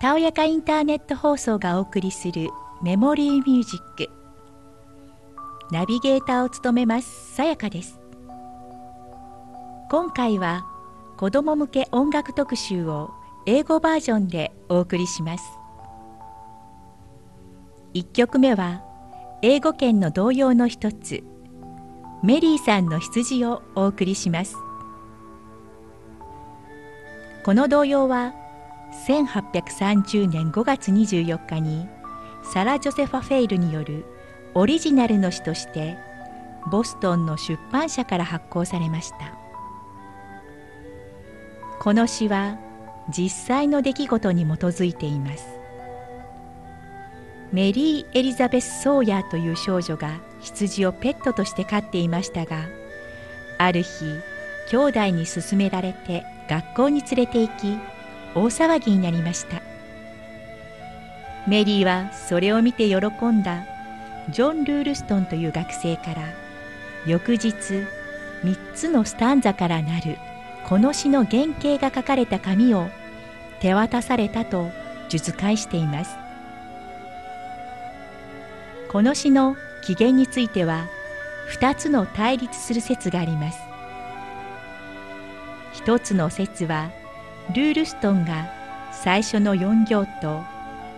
[0.00, 2.48] たおやかインターネット放送がお送りする
[2.82, 4.10] メモリーミュージック。
[5.70, 8.00] ナビゲーターを務めますさやかです。
[9.90, 10.64] 今回は
[11.18, 13.10] 子ども向け音楽特集を
[13.44, 15.44] 英語バージョンでお送りします。
[17.92, 18.82] 1曲目は
[19.42, 21.22] 英語圏の童謡の一つ
[22.22, 24.56] メリーさんの羊をお送りします。
[27.44, 28.34] この童謡は
[29.06, 31.88] 1830年5月24日に
[32.42, 34.04] サラ・ジョセファ・フェイルによる
[34.54, 35.96] オリジナルの詩として
[36.70, 39.38] ボストンの出版社から発行されました。
[41.80, 42.58] この詩は
[43.16, 45.58] 実際の出来事に基づいています。
[47.52, 52.66] メリー・エリザベス・ソーヤーという少女が羊をペットとして飼っていましたが
[53.56, 54.04] ある日
[54.70, 57.78] 兄弟に勧められて学校に連れて行き
[58.34, 59.60] 大騒ぎになりました。
[61.46, 63.64] メリーはそれを見て喜んだ
[64.28, 66.22] ジョン・ルールストンという学生から
[67.06, 67.48] 翌日
[68.44, 70.18] 3つのスタンザからなる
[70.66, 72.88] この詩の原型が書かれた紙を
[73.60, 74.70] 手渡されたと
[75.08, 76.16] 述解しています。
[78.90, 80.86] この詩の起源については
[81.58, 83.67] 2つの対立する説があります。
[85.78, 86.90] 一つの説は
[87.54, 88.50] ルールストンが
[88.90, 90.42] 最初の4行と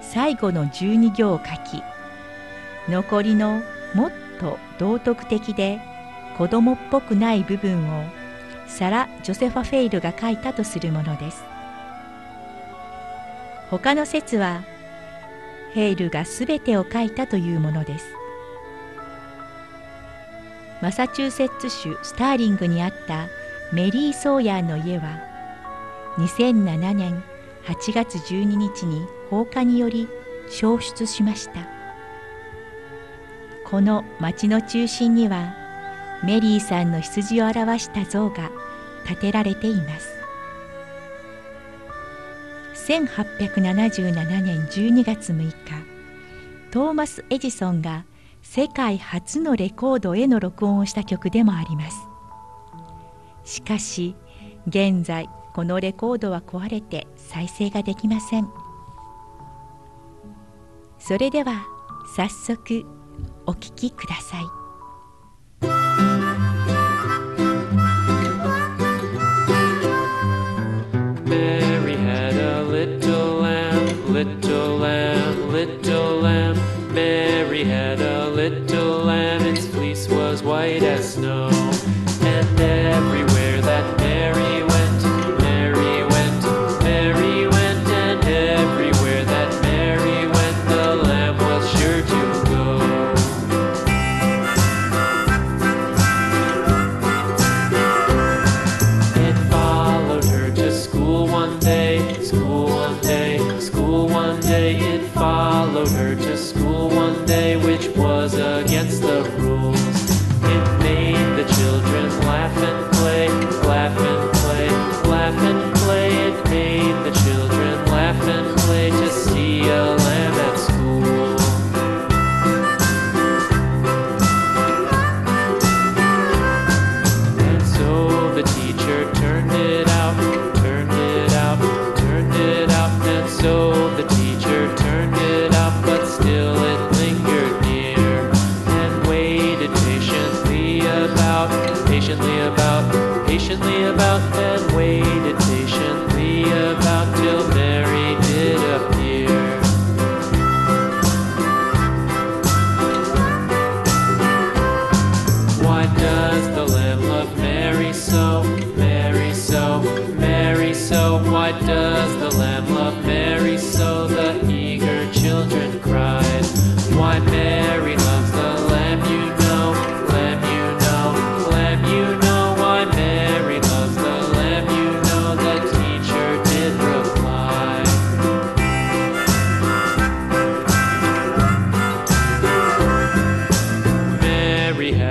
[0.00, 1.82] 最後の12行を書き
[2.88, 3.60] 残りの
[3.94, 5.80] もっと道徳的で
[6.38, 8.04] 子供っぽくない部分を
[8.68, 11.44] サラ・ジョセファ・フェイルが書いたとするものです。
[13.68, 14.62] 他の説は
[15.74, 18.06] ヘイルがすべてを書いたというものです。
[20.80, 23.28] マサチューセッツ州スターリングにあった
[23.72, 25.20] メリー・ソーヤーの家は
[26.18, 27.22] 2007年
[27.64, 30.08] 8月12日に放火により
[30.50, 31.68] 焼失しました。
[33.64, 35.54] この町の中心には
[36.24, 38.50] メリーさんの羊を表した像が
[39.06, 40.16] 建てられています。
[42.88, 45.54] 1877年12月6日
[46.72, 48.04] トーマス・エジソンが
[48.42, 52.09] 世界初のレコードへの録音をした曲でもあります。
[53.50, 54.14] しかし
[54.68, 58.48] 現在このレコードは壊れて再生ができません。
[61.00, 61.66] それでは
[62.14, 62.84] 早速
[63.46, 64.59] お聴きください。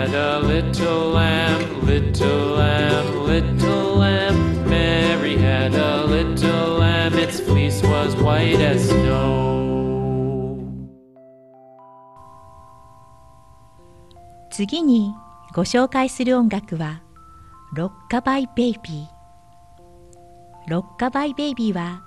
[0.00, 4.66] Had a little lamb, little lamb, little lamb.
[4.66, 9.60] Mary had a little lamb, its fleece was white as snow.
[14.50, 15.14] 次に
[15.54, 17.02] ご紹介する音楽は
[17.74, 22.02] ロッカバイ・ベイビーロッカバイ・ベイビーは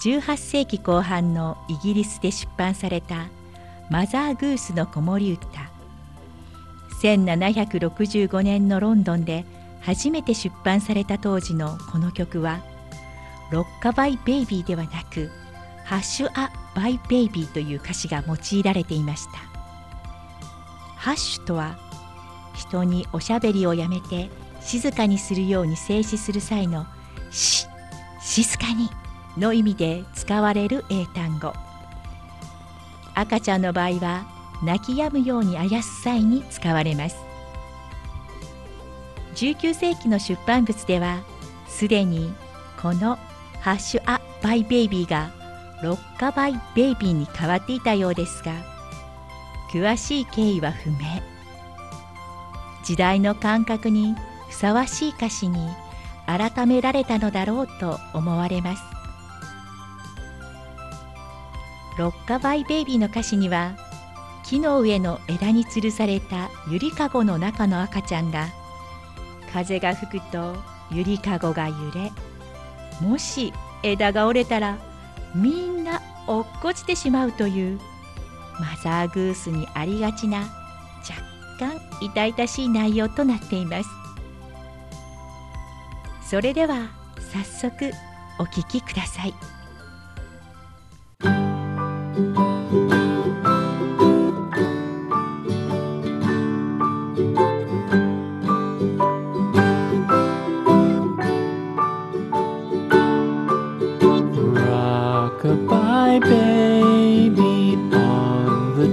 [0.00, 3.26] 18世紀後半のイギリスで出版された
[3.90, 5.77] マザー・グースの子守歌
[7.02, 9.44] 1765年のロンドンで
[9.80, 12.60] 初めて出版された当時のこの曲は
[13.50, 15.30] Rock-a-bye Baby ではなく
[15.84, 19.38] Hush-a-bye Baby という歌詞が用いられていました。
[20.96, 21.78] Hush とは
[22.54, 24.28] 人におしゃべりをやめて
[24.60, 26.86] 静かにするように制止する際の
[27.30, 27.66] 「し」
[28.20, 28.90] 「静かに」
[29.38, 31.54] の意味で使われる英単語。
[33.14, 37.16] 赤ちゃんの場合は泣き止むようにあやす際に使われます。
[39.34, 41.20] 19世紀の出版物では
[41.68, 42.32] すでに
[42.80, 48.52] この「Hush-a-bye Baby」が「Rock-a-bye Baby」に変わっていたようですが
[49.70, 50.96] 詳しい経緯は不明。
[52.84, 54.16] 時代の感覚に
[54.48, 55.68] ふさわしい歌詞に
[56.26, 58.82] 改められたのだろうと思われます。
[61.98, 63.72] ロッカバイベイビーの歌詞には
[64.48, 68.48] 木の上の枝に吊るされたゆりかごの中の赤ちゃんが
[69.52, 70.56] 風が吹くと
[70.90, 72.10] ゆりかごが揺れ
[73.06, 73.52] もし
[73.82, 74.78] 枝が折れたら
[75.34, 77.78] みんな落っこちてしまうという
[78.58, 80.38] マザーグースにありがちな
[81.58, 83.90] 若干痛々しい内容となっています
[86.22, 86.88] それでは
[87.34, 87.92] 早速
[88.38, 89.57] お聞きください。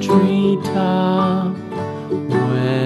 [0.01, 1.55] Treetop.
[2.09, 2.84] When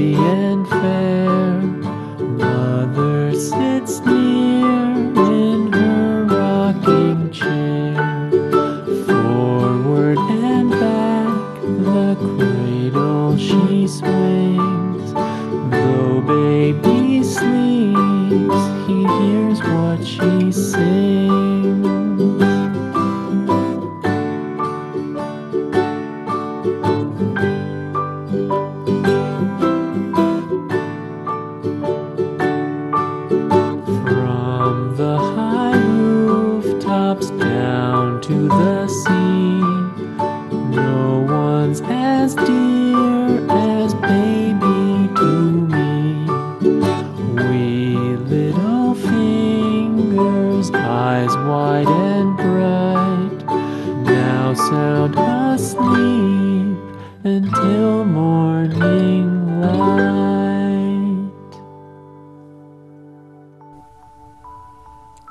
[0.00, 0.49] the end.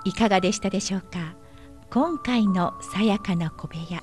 [0.10, 1.36] いかがでしたでしょうか？
[1.92, 4.02] 今回のさやかな小部屋。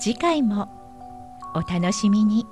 [0.00, 0.66] 次回も
[1.54, 2.46] お楽しみに。